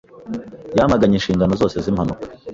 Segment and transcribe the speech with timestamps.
[0.77, 2.23] Yamaganye inshingano zose z’impanuka.